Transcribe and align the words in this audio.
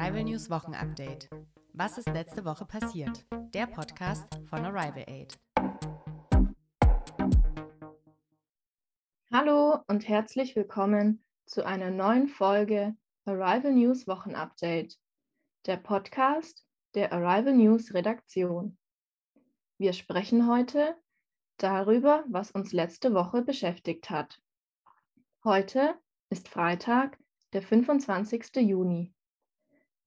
Arrival 0.00 0.24
News 0.24 0.48
Wochenupdate. 0.48 1.28
Was 1.74 1.98
ist 1.98 2.08
letzte 2.08 2.46
Woche 2.46 2.64
passiert? 2.64 3.26
Der 3.52 3.66
Podcast 3.66 4.24
von 4.48 4.64
Arrival 4.64 5.04
Aid. 5.06 5.38
Hallo 9.30 9.80
und 9.88 10.08
herzlich 10.08 10.56
willkommen 10.56 11.22
zu 11.44 11.66
einer 11.66 11.90
neuen 11.90 12.28
Folge 12.28 12.96
Arrival 13.26 13.74
News 13.74 14.08
Wochenupdate, 14.08 14.98
der 15.66 15.76
Podcast 15.76 16.64
der 16.94 17.12
Arrival 17.12 17.54
News 17.54 17.92
Redaktion. 17.92 18.78
Wir 19.76 19.92
sprechen 19.92 20.48
heute 20.48 20.96
darüber, 21.58 22.24
was 22.26 22.50
uns 22.52 22.72
letzte 22.72 23.12
Woche 23.12 23.42
beschäftigt 23.42 24.08
hat. 24.08 24.40
Heute 25.44 25.94
ist 26.30 26.48
Freitag, 26.48 27.18
der 27.52 27.60
25. 27.60 28.56
Juni. 28.66 29.12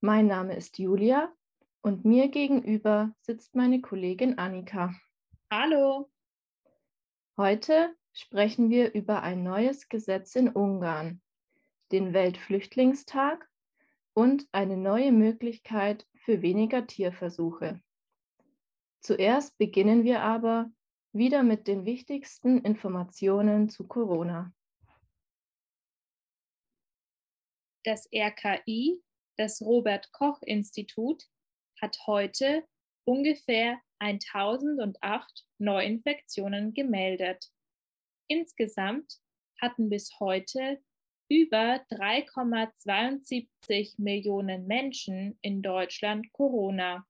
Mein 0.05 0.27
Name 0.27 0.53
ist 0.57 0.80
Julia 0.80 1.34
und 1.81 2.03
mir 2.03 2.27
gegenüber 2.27 3.16
sitzt 3.21 3.55
meine 3.55 3.80
Kollegin 3.80 4.38
Annika. 4.38 4.93
Hallo. 5.49 6.12
Heute 7.38 7.95
sprechen 8.12 8.70
wir 8.70 8.93
über 8.95 9.23
ein 9.23 9.43
neues 9.43 9.88
Gesetz 9.88 10.35
in 10.35 10.49
Ungarn, 10.49 11.21
den 11.93 12.12
Weltflüchtlingstag 12.12 13.49
und 14.13 14.45
eine 14.52 14.76
neue 14.76 15.13
Möglichkeit 15.13 16.05
für 16.15 16.41
weniger 16.41 16.85
Tierversuche. 16.85 17.81
Zuerst 18.99 19.57
beginnen 19.57 20.04
wir 20.04 20.20
aber 20.21 20.70
wieder 21.13 21.43
mit 21.43 21.65
den 21.65 21.85
wichtigsten 21.85 22.59
Informationen 22.59 23.70
zu 23.70 23.88
Corona. 23.88 24.54
Das 27.85 28.09
RKI, 28.13 29.01
das 29.37 29.62
Robert 29.62 30.12
Koch 30.12 30.41
Institut, 30.43 31.23
hat 31.81 31.98
heute 32.07 32.65
ungefähr 33.05 33.79
1008 33.99 35.45
Neuinfektionen 35.59 36.73
gemeldet. 36.73 37.49
Insgesamt 38.27 39.20
hatten 39.61 39.89
bis 39.89 40.20
heute 40.20 40.81
über 41.29 41.85
3,72 41.91 43.93
Millionen 43.98 44.67
Menschen 44.67 45.37
in 45.41 45.61
Deutschland 45.61 46.34
Corona. 46.34 47.07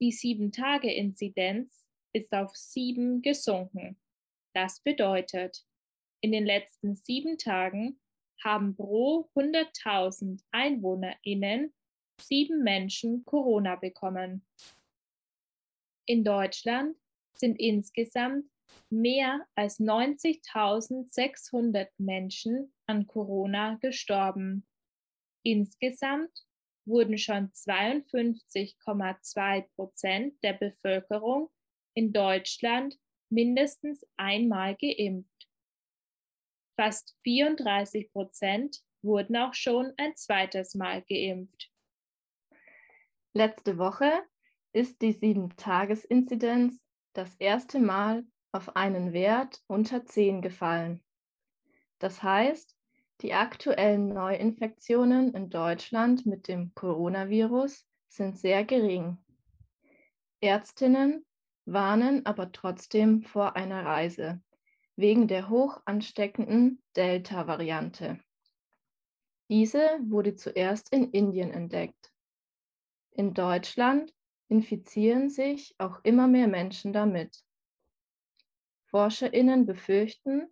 Die 0.00 0.12
7-Tage-Inzidenz 0.12 1.86
ist 2.12 2.32
auf 2.32 2.56
7 2.56 3.22
gesunken. 3.22 4.00
Das 4.54 4.80
bedeutet, 4.80 5.64
in 6.20 6.32
den 6.32 6.46
letzten 6.46 6.96
sieben 6.96 7.38
Tagen 7.38 8.00
haben 8.42 8.76
pro 8.76 9.28
100.000 9.34 10.42
EinwohnerInnen 10.50 11.72
sieben 12.20 12.62
Menschen 12.62 13.24
Corona 13.24 13.76
bekommen. 13.76 14.46
In 16.06 16.22
Deutschland 16.24 16.98
sind 17.36 17.58
insgesamt 17.58 18.44
mehr 18.90 19.46
als 19.54 19.80
90.600 19.80 21.88
Menschen 21.98 22.74
an 22.86 23.06
Corona 23.06 23.76
gestorben. 23.76 24.66
Insgesamt 25.42 26.46
wurden 26.86 27.16
schon 27.18 27.50
52,2 27.50 29.66
Prozent 29.74 30.42
der 30.42 30.54
Bevölkerung 30.54 31.50
in 31.94 32.12
Deutschland 32.12 32.98
mindestens 33.30 34.04
einmal 34.16 34.76
geimpft. 34.76 35.33
Fast 36.76 37.16
34 37.22 38.10
Prozent 38.12 38.80
wurden 39.02 39.36
auch 39.36 39.54
schon 39.54 39.92
ein 39.96 40.16
zweites 40.16 40.74
Mal 40.74 41.02
geimpft. 41.02 41.70
Letzte 43.32 43.78
Woche 43.78 44.10
ist 44.72 45.00
die 45.02 45.14
7-Tages-Inzidenz 45.14 46.80
das 47.12 47.34
erste 47.36 47.78
Mal 47.78 48.24
auf 48.50 48.74
einen 48.76 49.12
Wert 49.12 49.62
unter 49.66 50.04
10 50.04 50.42
gefallen. 50.42 51.02
Das 51.98 52.22
heißt, 52.22 52.76
die 53.20 53.34
aktuellen 53.34 54.08
Neuinfektionen 54.08 55.32
in 55.32 55.50
Deutschland 55.50 56.26
mit 56.26 56.48
dem 56.48 56.74
Coronavirus 56.74 57.86
sind 58.08 58.36
sehr 58.36 58.64
gering. 58.64 59.18
Ärztinnen 60.40 61.24
warnen 61.66 62.26
aber 62.26 62.50
trotzdem 62.50 63.22
vor 63.22 63.56
einer 63.56 63.84
Reise 63.84 64.42
wegen 64.96 65.28
der 65.28 65.48
hoch 65.48 65.80
ansteckenden 65.84 66.82
Delta-Variante. 66.96 68.20
Diese 69.50 69.98
wurde 70.02 70.36
zuerst 70.36 70.92
in 70.92 71.10
Indien 71.10 71.50
entdeckt. 71.50 72.12
In 73.10 73.34
Deutschland 73.34 74.14
infizieren 74.48 75.28
sich 75.28 75.74
auch 75.78 76.00
immer 76.04 76.26
mehr 76.28 76.48
Menschen 76.48 76.92
damit. 76.92 77.44
Forscherinnen 78.86 79.66
befürchten, 79.66 80.48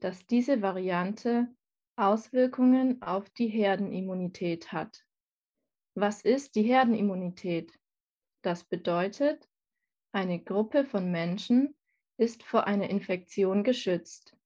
dass 0.00 0.26
diese 0.26 0.60
Variante 0.60 1.48
Auswirkungen 1.96 3.00
auf 3.00 3.30
die 3.30 3.48
Herdenimmunität 3.48 4.72
hat. 4.72 5.06
Was 5.94 6.22
ist 6.22 6.56
die 6.56 6.62
Herdenimmunität? 6.62 7.72
Das 8.42 8.64
bedeutet, 8.64 9.48
eine 10.12 10.40
Gruppe 10.42 10.84
von 10.84 11.10
Menschen 11.10 11.74
ist 12.16 12.42
vor 12.42 12.66
einer 12.66 12.90
Infektion 12.90 13.64
geschützt. 13.64 14.36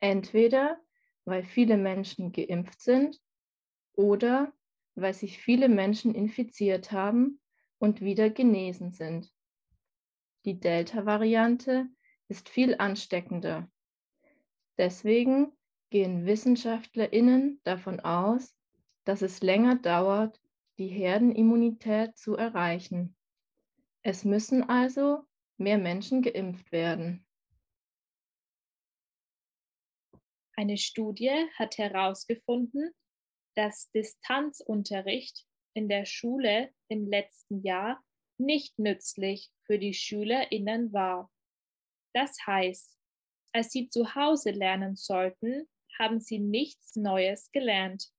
Entweder 0.00 0.78
weil 1.24 1.42
viele 1.42 1.76
Menschen 1.76 2.32
geimpft 2.32 2.80
sind 2.80 3.20
oder 3.92 4.52
weil 4.94 5.12
sich 5.12 5.38
viele 5.38 5.68
Menschen 5.68 6.14
infiziert 6.14 6.92
haben 6.92 7.40
und 7.78 8.00
wieder 8.00 8.30
genesen 8.30 8.92
sind. 8.92 9.30
Die 10.44 10.58
Delta-Variante 10.58 11.88
ist 12.28 12.48
viel 12.48 12.76
ansteckender. 12.78 13.68
Deswegen 14.78 15.52
gehen 15.90 16.26
Wissenschaftlerinnen 16.26 17.60
davon 17.64 18.00
aus, 18.00 18.56
dass 19.04 19.22
es 19.22 19.42
länger 19.42 19.76
dauert, 19.76 20.40
die 20.78 20.88
Herdenimmunität 20.88 22.16
zu 22.16 22.36
erreichen. 22.36 23.16
Es 24.02 24.24
müssen 24.24 24.68
also 24.68 25.24
mehr 25.58 25.78
Menschen 25.78 26.22
geimpft 26.22 26.70
werden. 26.72 27.26
Eine 30.54 30.78
Studie 30.78 31.46
hat 31.58 31.76
herausgefunden, 31.76 32.94
dass 33.54 33.90
Distanzunterricht 33.90 35.46
in 35.74 35.88
der 35.88 36.06
Schule 36.06 36.72
im 36.88 37.06
letzten 37.06 37.62
Jahr 37.62 38.02
nicht 38.38 38.78
nützlich 38.78 39.50
für 39.64 39.78
die 39.78 39.94
Schülerinnen 39.94 40.92
war. 40.92 41.30
Das 42.14 42.36
heißt, 42.46 42.96
als 43.52 43.70
sie 43.70 43.88
zu 43.88 44.14
Hause 44.14 44.50
lernen 44.50 44.96
sollten, 44.96 45.68
haben 45.98 46.20
sie 46.20 46.38
nichts 46.38 46.96
Neues 46.96 47.50
gelernt. 47.52 48.10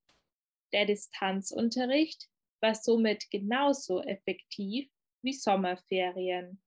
Der 0.74 0.86
Distanzunterricht 0.86 2.28
war 2.62 2.75
somit 2.75 3.30
genauso 3.30 4.02
effektiv 4.02 4.90
wie 5.24 5.34
Sommerferien. 5.34 6.62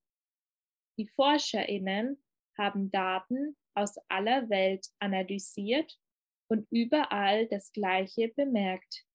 Die 1.00 1.08
Forscherinnen 1.08 2.22
haben 2.58 2.90
Daten 2.90 3.56
aus 3.72 3.96
aller 4.10 4.50
Welt 4.50 4.86
analysiert 4.98 5.98
und 6.46 6.70
überall 6.70 7.48
das 7.48 7.72
Gleiche 7.72 8.28
bemerkt. 8.36 9.06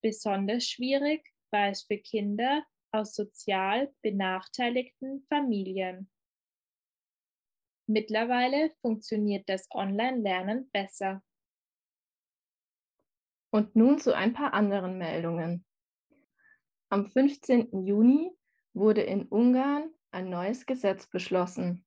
Besonders 0.00 0.64
schwierig 0.64 1.30
war 1.50 1.68
es 1.68 1.82
für 1.82 1.98
Kinder 1.98 2.64
aus 2.90 3.14
sozial 3.14 3.94
benachteiligten 4.00 5.26
Familien. 5.28 6.10
Mittlerweile 7.86 8.70
funktioniert 8.80 9.46
das 9.46 9.68
Online-Lernen 9.70 10.70
besser. 10.70 11.22
Und 13.50 13.76
nun 13.76 13.98
zu 13.98 14.16
ein 14.16 14.32
paar 14.32 14.54
anderen 14.54 14.96
Meldungen. 14.96 15.66
Am 16.88 17.10
15. 17.10 17.84
Juni 17.84 18.34
wurde 18.72 19.02
in 19.02 19.26
Ungarn 19.28 19.92
ein 20.10 20.30
neues 20.30 20.66
Gesetz 20.66 21.06
beschlossen. 21.06 21.84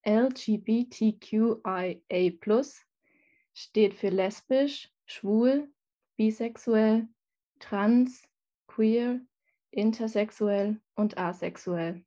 LGBTQIA 0.06 1.96
steht 3.54 3.94
für 3.94 4.10
lesbisch, 4.10 4.92
schwul, 5.06 5.72
bisexuell, 6.18 7.08
trans, 7.60 8.28
queer, 8.68 9.22
intersexuell 9.72 10.82
und 10.96 11.18
asexuell. 11.18 12.04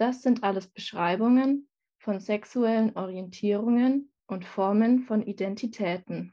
Das 0.00 0.22
sind 0.22 0.44
alles 0.44 0.66
Beschreibungen 0.66 1.68
von 1.98 2.20
sexuellen 2.20 2.96
Orientierungen 2.96 4.10
und 4.26 4.46
Formen 4.46 5.00
von 5.00 5.20
Identitäten. 5.20 6.32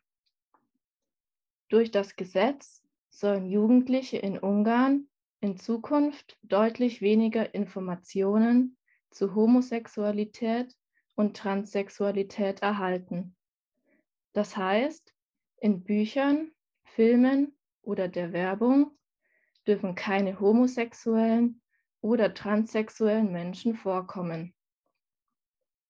Durch 1.67 1.91
das 1.91 2.15
Gesetz 2.15 2.81
sollen 3.09 3.45
Jugendliche 3.45 4.19
in 4.19 4.39
Ungarn 4.39 5.09
in 5.41 5.57
Zukunft 5.57 6.37
deutlich 6.43 7.01
weniger 7.01 7.53
Informationen 7.53 8.77
zu 9.09 9.35
Homosexualität 9.35 10.73
und 11.15 11.35
Transsexualität 11.35 12.61
erhalten. 12.61 13.35
Das 14.31 14.55
heißt, 14.55 15.13
in 15.57 15.83
Büchern, 15.83 16.53
Filmen 16.85 17.53
oder 17.81 18.07
der 18.07 18.31
Werbung 18.31 18.97
dürfen 19.67 19.93
keine 19.93 20.39
homosexuellen 20.39 21.61
oder 22.01 22.33
transsexuellen 22.33 23.31
Menschen 23.31 23.75
vorkommen. 23.75 24.53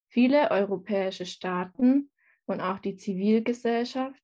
Viele 0.08 0.50
europäische 0.50 1.26
Staaten 1.26 2.10
und 2.46 2.60
auch 2.60 2.78
die 2.78 2.96
Zivilgesellschaft 2.96 4.22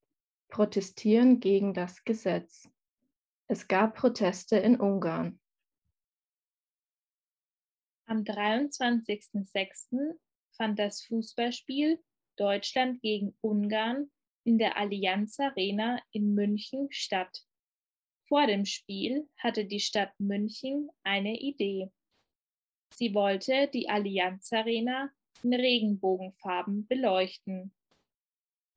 protestieren 0.48 1.40
gegen 1.40 1.74
das 1.74 2.04
Gesetz. 2.04 2.68
Es 3.48 3.68
gab 3.68 3.96
Proteste 3.96 4.56
in 4.56 4.80
Ungarn. 4.80 5.38
Am 8.06 8.22
23.06. 8.22 10.18
fand 10.56 10.78
das 10.78 11.02
Fußballspiel 11.02 12.02
Deutschland 12.36 13.00
gegen 13.02 13.36
Ungarn 13.40 14.10
in 14.44 14.58
der 14.58 14.76
Allianz 14.76 15.38
Arena 15.40 16.00
in 16.10 16.34
München 16.34 16.88
statt. 16.90 17.44
Vor 18.26 18.46
dem 18.46 18.64
Spiel 18.64 19.28
hatte 19.36 19.66
die 19.66 19.80
Stadt 19.80 20.18
München 20.18 20.88
eine 21.02 21.38
Idee. 21.38 21.90
Sie 22.94 23.12
wollte 23.14 23.68
die 23.68 23.90
Allianz 23.90 24.50
Arena 24.52 25.10
in 25.42 25.52
Regenbogenfarben 25.52 26.86
beleuchten. 26.86 27.74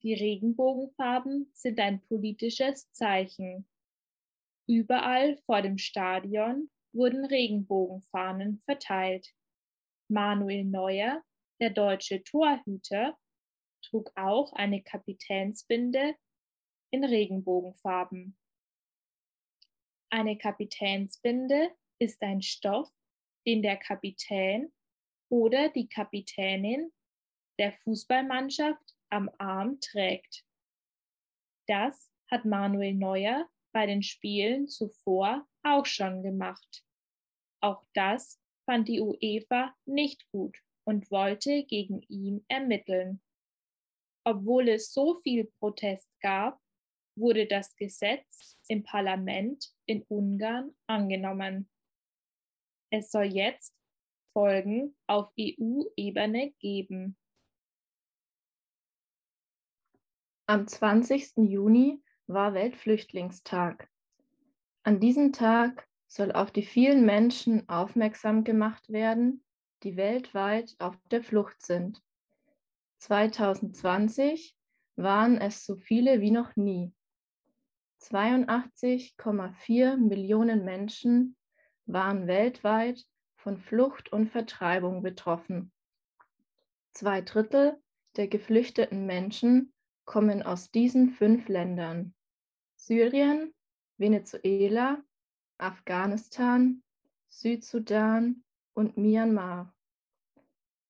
die 0.01 0.15
Regenbogenfarben 0.15 1.51
sind 1.53 1.79
ein 1.79 2.01
politisches 2.07 2.91
Zeichen. 2.91 3.67
Überall 4.67 5.37
vor 5.45 5.61
dem 5.61 5.77
Stadion 5.77 6.71
wurden 6.91 7.23
Regenbogenfahnen 7.23 8.59
verteilt. 8.61 9.27
Manuel 10.09 10.65
Neuer, 10.65 11.23
der 11.59 11.69
deutsche 11.69 12.23
Torhüter, 12.23 13.15
trug 13.83 14.11
auch 14.15 14.53
eine 14.53 14.81
Kapitänsbinde 14.81 16.15
in 16.89 17.03
Regenbogenfarben. 17.03 18.35
Eine 20.13 20.37
Kapitänsbinde 20.37 21.71
ist 21.97 22.21
ein 22.21 22.41
Stoff, 22.41 22.91
den 23.47 23.61
der 23.61 23.77
Kapitän 23.77 24.73
oder 25.29 25.69
die 25.69 25.87
Kapitänin 25.87 26.91
der 27.57 27.71
Fußballmannschaft 27.71 28.93
am 29.09 29.31
Arm 29.37 29.79
trägt. 29.79 30.43
Das 31.65 32.11
hat 32.29 32.43
Manuel 32.43 32.93
Neuer 32.93 33.49
bei 33.71 33.85
den 33.85 34.03
Spielen 34.03 34.67
zuvor 34.67 35.47
auch 35.63 35.85
schon 35.85 36.23
gemacht. 36.23 36.83
Auch 37.61 37.85
das 37.93 38.37
fand 38.65 38.89
die 38.89 38.99
UEFA 38.99 39.73
nicht 39.85 40.29
gut 40.31 40.57
und 40.83 41.09
wollte 41.09 41.63
gegen 41.63 42.01
ihn 42.09 42.43
ermitteln. 42.49 43.21
Obwohl 44.25 44.67
es 44.67 44.91
so 44.91 45.15
viel 45.21 45.45
Protest 45.59 46.11
gab, 46.19 46.59
wurde 47.15 47.47
das 47.47 47.75
Gesetz 47.75 48.57
im 48.67 48.83
Parlament 48.83 49.73
in 49.85 50.03
Ungarn 50.07 50.73
angenommen. 50.87 51.69
Es 52.89 53.11
soll 53.11 53.25
jetzt 53.25 53.73
Folgen 54.33 54.95
auf 55.07 55.31
EU-Ebene 55.39 56.51
geben. 56.59 57.17
Am 60.47 60.67
20. 60.67 61.37
Juni 61.37 62.01
war 62.27 62.53
Weltflüchtlingstag. 62.53 63.89
An 64.83 64.99
diesem 64.99 65.31
Tag 65.31 65.87
soll 66.07 66.31
auf 66.31 66.51
die 66.51 66.63
vielen 66.63 67.05
Menschen 67.05 67.67
aufmerksam 67.69 68.43
gemacht 68.43 68.89
werden, 68.89 69.43
die 69.83 69.95
weltweit 69.95 70.75
auf 70.79 70.97
der 71.09 71.23
Flucht 71.23 71.61
sind. 71.61 72.01
2020 72.99 74.55
waren 74.95 75.37
es 75.37 75.65
so 75.65 75.77
viele 75.77 76.21
wie 76.21 76.31
noch 76.31 76.55
nie. 76.55 76.93
82,4 78.01 79.95
Millionen 79.97 80.65
Menschen 80.65 81.37
waren 81.85 82.27
weltweit 82.27 83.05
von 83.35 83.57
Flucht 83.57 84.11
und 84.11 84.27
Vertreibung 84.27 85.01
betroffen. 85.03 85.71
Zwei 86.93 87.21
Drittel 87.21 87.79
der 88.17 88.27
geflüchteten 88.27 89.05
Menschen 89.05 89.73
kommen 90.05 90.43
aus 90.43 90.71
diesen 90.71 91.11
fünf 91.11 91.47
Ländern. 91.47 92.13
Syrien, 92.75 93.53
Venezuela, 93.97 95.01
Afghanistan, 95.57 96.83
Südsudan 97.29 98.43
und 98.73 98.97
Myanmar. 98.97 99.73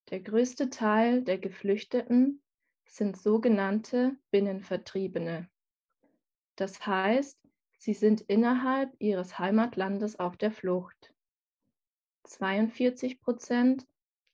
Der 0.09 0.21
größte 0.21 0.69
Teil 0.69 1.23
der 1.23 1.37
Geflüchteten 1.37 2.41
sind 2.85 3.17
sogenannte 3.17 4.17
Binnenvertriebene. 4.31 5.50
Das 6.61 6.85
heißt, 6.85 7.41
sie 7.79 7.95
sind 7.95 8.21
innerhalb 8.21 8.93
ihres 8.99 9.39
Heimatlandes 9.39 10.19
auf 10.19 10.37
der 10.37 10.51
Flucht. 10.51 11.11
42 12.25 13.19
Prozent 13.19 13.87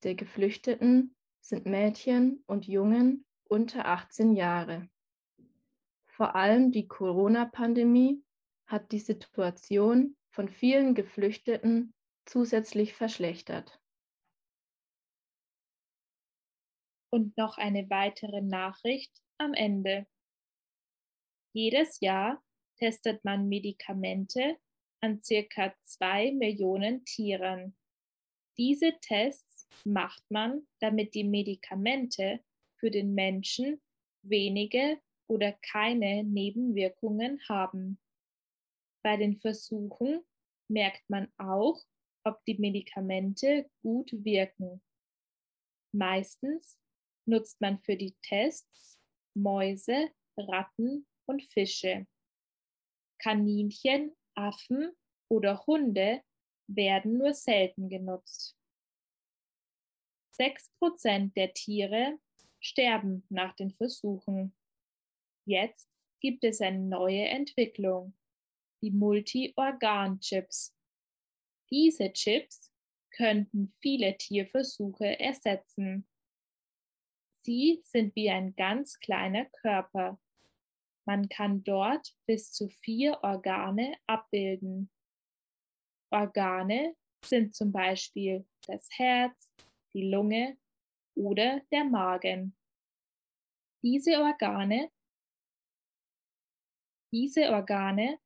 der 0.03 0.13
Geflüchteten 0.13 1.15
sind 1.39 1.65
Mädchen 1.65 2.43
und 2.45 2.67
Jungen 2.67 3.25
unter 3.45 3.85
18 3.85 4.33
Jahre. 4.33 4.89
Vor 6.05 6.35
allem 6.35 6.73
die 6.73 6.89
Corona-Pandemie 6.89 8.21
hat 8.65 8.91
die 8.91 8.99
Situation 8.99 10.17
von 10.29 10.49
vielen 10.49 10.95
Geflüchteten 10.95 11.93
zusätzlich 12.25 12.93
verschlechtert. 12.93 13.79
Und 17.09 17.37
noch 17.37 17.57
eine 17.57 17.89
weitere 17.89 18.41
Nachricht 18.41 19.13
am 19.37 19.53
Ende. 19.53 20.05
Jedes 21.53 21.99
Jahr 21.99 22.43
testet 22.77 23.23
man 23.23 23.47
Medikamente 23.47 24.57
an 25.01 25.21
circa 25.21 25.73
zwei 25.83 26.31
Millionen 26.31 27.05
Tieren. 27.05 27.75
Diese 28.57 28.93
Tests 29.01 29.67
macht 29.83 30.23
man, 30.29 30.67
damit 30.79 31.13
die 31.13 31.23
Medikamente 31.23 32.43
für 32.77 32.91
den 32.91 33.13
Menschen 33.13 33.81
wenige 34.23 34.99
oder 35.27 35.53
keine 35.53 36.23
Nebenwirkungen 36.23 37.39
haben. 37.47 37.99
Bei 39.03 39.17
den 39.17 39.39
Versuchen 39.39 40.23
merkt 40.67 41.09
man 41.09 41.31
auch, 41.37 41.79
ob 42.23 42.43
die 42.45 42.57
Medikamente 42.57 43.69
gut 43.81 44.11
wirken. 44.11 44.81
Meistens 45.93 46.77
nutzt 47.25 47.61
man 47.61 47.79
für 47.79 47.95
die 47.95 48.15
Tests 48.21 48.99
Mäuse, 49.33 50.11
Ratten 50.35 51.07
und 51.27 51.43
Fische. 51.43 52.07
Kaninchen, 53.19 54.15
Affen 54.35 54.91
oder 55.29 55.65
Hunde 55.65 56.21
werden 56.67 57.17
nur 57.17 57.33
selten 57.33 57.89
genutzt. 57.89 58.57
6% 60.39 61.33
der 61.33 61.53
Tiere 61.53 62.19
sterben 62.59 63.25
nach 63.29 63.55
den 63.55 63.71
Versuchen. 63.71 64.55
Jetzt 65.45 65.89
gibt 66.19 66.43
es 66.43 66.61
eine 66.61 66.79
neue 66.79 67.27
Entwicklung, 67.27 68.15
die 68.81 68.91
Multi-Organ-Chips. 68.91 70.75
Diese 71.71 72.11
Chips 72.13 72.71
könnten 73.11 73.73
viele 73.81 74.15
Tierversuche 74.17 75.19
ersetzen. 75.19 76.07
Sie 77.43 77.81
sind 77.83 78.15
wie 78.15 78.29
ein 78.29 78.55
ganz 78.55 78.99
kleiner 78.99 79.45
Körper. 79.45 80.19
Man 81.07 81.29
kann 81.29 81.63
dort 81.63 82.13
bis 82.25 82.51
zu 82.51 82.67
vier 82.67 83.23
Organe 83.23 83.95
abbilden. 84.07 84.91
Organe 86.11 86.97
sind 87.23 87.55
zum 87.55 87.71
Beispiel 87.71 88.45
das 88.67 88.89
Herz, 88.91 89.49
die 89.93 90.09
Lunge 90.09 90.57
oder 91.15 91.61
der 91.71 91.85
Magen. 91.85 92.57
Diese 93.81 94.19
Organe, 94.19 94.91
diese 97.13 97.51
Organe 97.51 98.19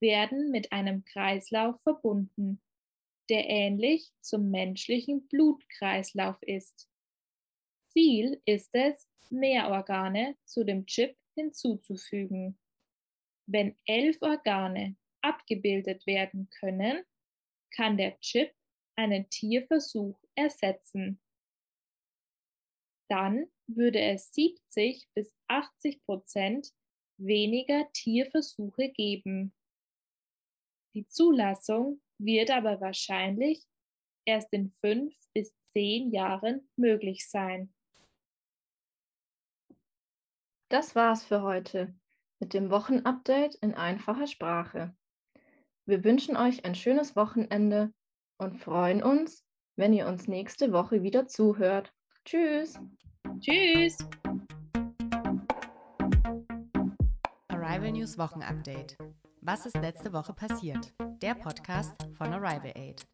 werden 0.00 0.52
mit 0.52 0.70
einem 0.70 1.04
Kreislauf 1.04 1.80
verbunden, 1.82 2.62
der 3.28 3.48
ähnlich 3.48 4.12
zum 4.20 4.52
menschlichen 4.52 5.26
Blutkreislauf 5.26 6.40
ist. 6.42 6.88
Ziel 7.88 8.40
ist 8.44 8.70
es, 8.74 9.08
mehr 9.28 9.70
Organe 9.70 10.36
zu 10.44 10.62
dem 10.62 10.86
Chip 10.86 11.16
hinzuzufügen. 11.38 12.58
Wenn 13.46 13.76
elf 13.86 14.20
Organe 14.20 14.96
abgebildet 15.22 16.06
werden 16.06 16.50
können, 16.50 17.04
kann 17.74 17.96
der 17.96 18.18
Chip 18.20 18.52
einen 18.96 19.28
Tierversuch 19.30 20.18
ersetzen. 20.34 21.20
Dann 23.08 23.46
würde 23.66 24.00
es 24.00 24.32
70 24.32 25.08
bis 25.14 25.34
80 25.48 26.02
Prozent 26.04 26.72
weniger 27.18 27.90
Tierversuche 27.92 28.90
geben. 28.90 29.54
Die 30.94 31.06
Zulassung 31.06 32.00
wird 32.18 32.50
aber 32.50 32.80
wahrscheinlich 32.80 33.64
erst 34.24 34.52
in 34.52 34.72
fünf 34.80 35.14
bis 35.32 35.54
zehn 35.72 36.10
Jahren 36.10 36.68
möglich 36.76 37.28
sein. 37.28 37.72
Das 40.70 40.94
war's 40.94 41.24
für 41.24 41.40
heute 41.40 41.94
mit 42.40 42.52
dem 42.52 42.70
Wochenupdate 42.70 43.54
in 43.56 43.74
einfacher 43.74 44.26
Sprache. 44.26 44.94
Wir 45.86 46.04
wünschen 46.04 46.36
euch 46.36 46.66
ein 46.66 46.74
schönes 46.74 47.16
Wochenende 47.16 47.90
und 48.36 48.58
freuen 48.58 49.02
uns, 49.02 49.46
wenn 49.76 49.94
ihr 49.94 50.06
uns 50.06 50.28
nächste 50.28 50.70
Woche 50.72 51.02
wieder 51.02 51.26
zuhört. 51.26 51.94
Tschüss. 52.26 52.78
Tschüss. 53.40 53.96
Arrival 57.48 57.92
News 57.92 58.18
Wochenupdate. 58.18 58.98
Was 59.40 59.64
ist 59.64 59.76
letzte 59.76 60.12
Woche 60.12 60.34
passiert? 60.34 60.92
Der 61.22 61.34
Podcast 61.34 61.96
von 62.18 62.34
Arrival 62.34 62.72
Aid. 62.76 63.06